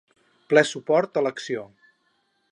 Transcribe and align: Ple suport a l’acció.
Ple 0.53 0.63
suport 0.69 1.19
a 1.21 1.23
l’acció. 1.27 1.67